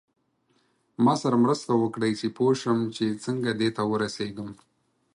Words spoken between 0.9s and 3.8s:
ما سره مرسته وکړئ چې پوه شم چې څنګه دې